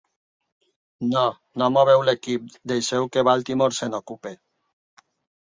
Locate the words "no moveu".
1.63-2.05